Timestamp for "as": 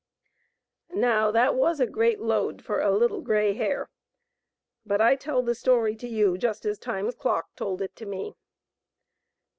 6.65-6.79